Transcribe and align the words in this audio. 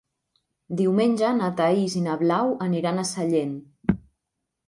Diumenge 0.79 1.27
na 1.41 1.49
Thaís 1.59 1.97
i 2.01 2.01
na 2.07 2.15
Blau 2.23 2.51
aniran 2.69 3.01
a 3.01 3.05
Sallent. 3.11 3.55